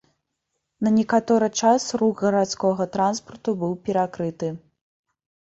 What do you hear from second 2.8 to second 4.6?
транспарту быў перакрыты.